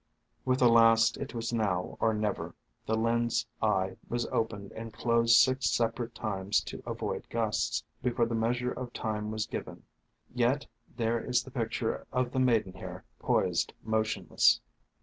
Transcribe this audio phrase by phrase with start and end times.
[0.45, 2.55] With the last it was now or never!
[2.87, 8.33] The lens' eye was opened and closed six separate times to avoid gusts, before the
[8.33, 9.83] measure of time was given.
[10.33, 10.65] Yet,
[10.97, 14.59] there is the picture of the Maidenhair poised motionless